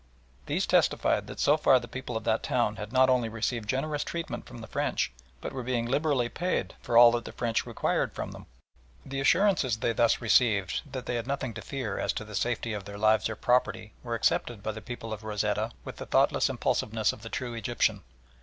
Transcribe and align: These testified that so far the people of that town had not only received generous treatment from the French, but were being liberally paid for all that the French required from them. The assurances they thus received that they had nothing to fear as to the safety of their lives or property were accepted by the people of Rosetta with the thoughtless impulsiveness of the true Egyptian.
These 0.47 0.65
testified 0.65 1.27
that 1.27 1.39
so 1.39 1.57
far 1.57 1.79
the 1.79 1.87
people 1.87 2.17
of 2.17 2.23
that 2.23 2.41
town 2.41 2.77
had 2.77 2.91
not 2.91 3.07
only 3.07 3.29
received 3.29 3.69
generous 3.69 4.03
treatment 4.03 4.47
from 4.47 4.57
the 4.57 4.65
French, 4.65 5.11
but 5.41 5.53
were 5.53 5.61
being 5.61 5.85
liberally 5.85 6.27
paid 6.27 6.73
for 6.81 6.97
all 6.97 7.11
that 7.11 7.23
the 7.23 7.31
French 7.31 7.67
required 7.67 8.11
from 8.15 8.31
them. 8.31 8.47
The 9.05 9.19
assurances 9.19 9.77
they 9.77 9.93
thus 9.93 10.19
received 10.19 10.81
that 10.91 11.05
they 11.05 11.17
had 11.17 11.27
nothing 11.27 11.53
to 11.53 11.61
fear 11.61 11.99
as 11.99 12.13
to 12.13 12.25
the 12.25 12.33
safety 12.33 12.73
of 12.73 12.85
their 12.85 12.97
lives 12.97 13.29
or 13.29 13.35
property 13.35 13.93
were 14.01 14.15
accepted 14.15 14.63
by 14.63 14.71
the 14.71 14.81
people 14.81 15.13
of 15.13 15.23
Rosetta 15.23 15.69
with 15.85 15.97
the 15.97 16.07
thoughtless 16.07 16.49
impulsiveness 16.49 17.13
of 17.13 17.21
the 17.21 17.29
true 17.29 17.53
Egyptian. 17.53 18.01